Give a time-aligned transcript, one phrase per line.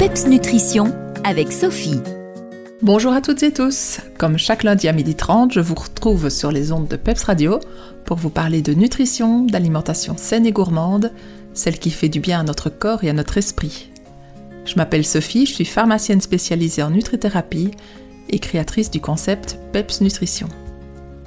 [0.00, 0.94] PEPS Nutrition
[1.24, 2.00] avec Sophie.
[2.80, 4.00] Bonjour à toutes et tous.
[4.16, 7.60] Comme chaque lundi à 12h30, je vous retrouve sur les ondes de PEPS Radio
[8.06, 11.12] pour vous parler de nutrition, d'alimentation saine et gourmande,
[11.52, 13.90] celle qui fait du bien à notre corps et à notre esprit.
[14.64, 17.72] Je m'appelle Sophie, je suis pharmacienne spécialisée en nutrithérapie
[18.30, 20.48] et créatrice du concept PEPS Nutrition.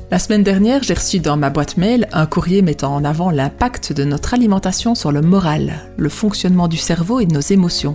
[0.10, 3.94] La semaine dernière, j'ai reçu dans ma boîte mail un courrier mettant en avant l'impact
[3.94, 7.94] de notre alimentation sur le moral, le fonctionnement du cerveau et nos émotions.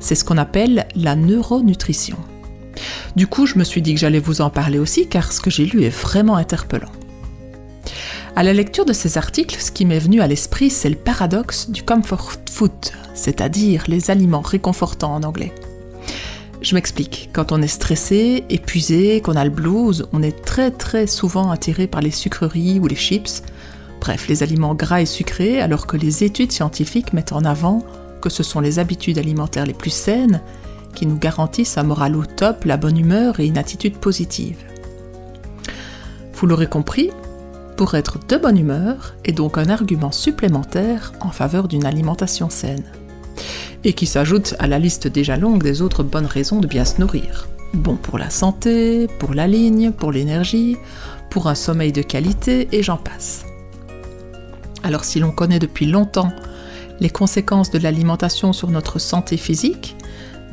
[0.00, 2.16] C'est ce qu'on appelle la neuronutrition.
[3.16, 5.50] Du coup, je me suis dit que j'allais vous en parler aussi car ce que
[5.50, 6.92] j'ai lu est vraiment interpellant.
[8.36, 11.70] À la lecture de ces articles, ce qui m'est venu à l'esprit, c'est le paradoxe
[11.70, 12.70] du comfort food,
[13.14, 15.52] c'est-à-dire les aliments réconfortants en anglais.
[16.60, 21.06] Je m'explique, quand on est stressé, épuisé, qu'on a le blues, on est très très
[21.06, 23.42] souvent attiré par les sucreries ou les chips,
[24.00, 27.84] bref, les aliments gras et sucrés, alors que les études scientifiques mettent en avant
[28.20, 30.40] que ce sont les habitudes alimentaires les plus saines
[30.94, 34.58] qui nous garantissent un moral au top, la bonne humeur et une attitude positive.
[36.34, 37.10] Vous l'aurez compris,
[37.76, 42.84] pour être de bonne humeur est donc un argument supplémentaire en faveur d'une alimentation saine,
[43.84, 47.00] et qui s'ajoute à la liste déjà longue des autres bonnes raisons de bien se
[47.00, 47.48] nourrir.
[47.74, 50.76] Bon pour la santé, pour la ligne, pour l'énergie,
[51.30, 53.44] pour un sommeil de qualité, et j'en passe.
[54.82, 56.32] Alors si l'on connaît depuis longtemps
[57.00, 59.96] les conséquences de l'alimentation sur notre santé physique,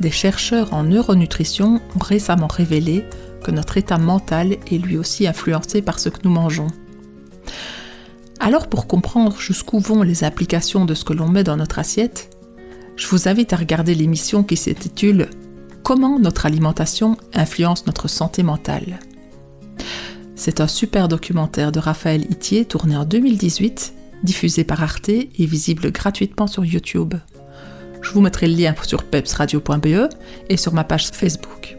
[0.00, 3.04] des chercheurs en neuronutrition ont récemment révélé
[3.42, 6.68] que notre état mental est lui aussi influencé par ce que nous mangeons.
[8.40, 12.30] Alors pour comprendre jusqu'où vont les applications de ce que l'on met dans notre assiette,
[12.96, 15.28] je vous invite à regarder l'émission qui s'intitule
[15.82, 18.98] Comment notre alimentation influence notre santé mentale.
[20.34, 25.90] C'est un super documentaire de Raphaël Itier tourné en 2018 diffusé par Arte et visible
[25.92, 27.14] gratuitement sur YouTube.
[28.02, 30.08] Je vous mettrai le lien sur pepsradio.be
[30.48, 31.76] et sur ma page Facebook.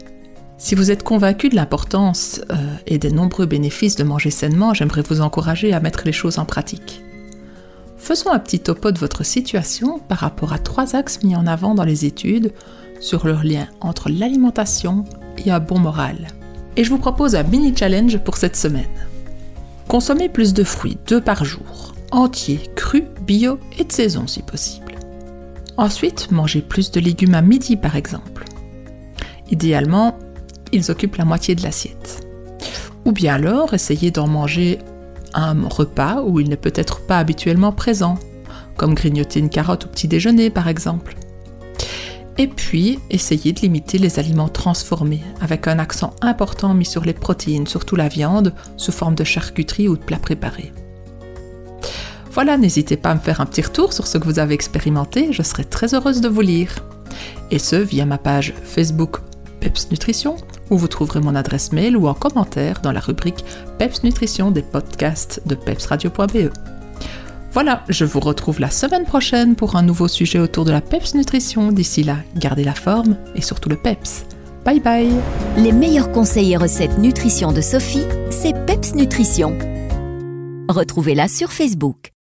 [0.58, 5.02] Si vous êtes convaincu de l'importance euh, et des nombreux bénéfices de manger sainement, j'aimerais
[5.02, 7.02] vous encourager à mettre les choses en pratique.
[7.96, 11.74] Faisons un petit topo de votre situation par rapport à trois axes mis en avant
[11.74, 12.52] dans les études
[13.00, 15.04] sur leur lien entre l'alimentation
[15.44, 16.28] et un bon moral.
[16.76, 18.84] Et je vous propose un mini challenge pour cette semaine.
[19.86, 24.94] Consommez plus de fruits, deux par jour entiers, crus, bio et de saison si possible.
[25.76, 28.44] Ensuite, mangez plus de légumes à midi par exemple.
[29.50, 30.18] Idéalement,
[30.72, 32.26] ils occupent la moitié de l'assiette.
[33.04, 34.78] Ou bien alors, essayez d'en manger
[35.34, 38.18] un repas où il n'est peut-être pas habituellement présent,
[38.76, 41.16] comme grignoter une carotte au petit déjeuner par exemple.
[42.38, 47.12] Et puis, essayez de limiter les aliments transformés, avec un accent important mis sur les
[47.12, 50.72] protéines, surtout la viande, sous forme de charcuterie ou de plats préparés.
[52.38, 55.32] Voilà, n'hésitez pas à me faire un petit retour sur ce que vous avez expérimenté,
[55.32, 56.72] je serai très heureuse de vous lire.
[57.50, 59.16] Et ce, via ma page Facebook
[59.58, 60.36] Peps Nutrition,
[60.70, 63.44] où vous trouverez mon adresse mail ou en commentaire dans la rubrique
[63.80, 66.52] Peps Nutrition des podcasts de pepsradio.be.
[67.50, 71.16] Voilà, je vous retrouve la semaine prochaine pour un nouveau sujet autour de la Peps
[71.16, 71.72] Nutrition.
[71.72, 74.26] D'ici là, gardez la forme et surtout le Peps.
[74.64, 75.10] Bye bye
[75.56, 79.58] Les meilleurs conseils et recettes nutrition de Sophie, c'est Peps Nutrition.
[80.68, 82.12] Retrouvez-la sur Facebook.